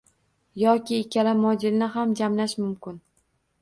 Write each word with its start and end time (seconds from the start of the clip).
Yoki 0.61 0.97
ikkala 1.03 1.35
modelni 1.43 1.93
ham 1.99 2.19
jamlash 2.23 2.61
mumkin 2.67 3.03